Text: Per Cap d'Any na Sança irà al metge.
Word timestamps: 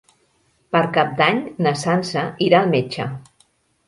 Per 0.75 0.79
Cap 0.95 1.11
d'Any 1.19 1.41
na 1.65 1.73
Sança 1.81 2.23
irà 2.47 2.63
al 2.63 2.73
metge. 2.73 3.07